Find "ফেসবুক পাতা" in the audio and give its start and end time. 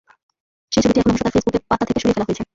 1.35-1.83